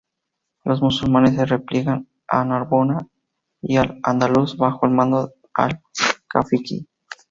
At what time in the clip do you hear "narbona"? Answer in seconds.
2.43-3.07